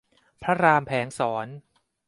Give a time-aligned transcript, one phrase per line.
[0.43, 1.47] พระรามแผลงศร